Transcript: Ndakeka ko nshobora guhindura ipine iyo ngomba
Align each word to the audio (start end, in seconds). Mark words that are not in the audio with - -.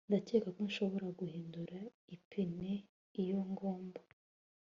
Ndakeka 0.07 0.49
ko 0.55 0.59
nshobora 0.67 1.07
guhindura 1.19 1.77
ipine 2.15 2.71
iyo 3.21 3.39
ngomba 3.51 4.01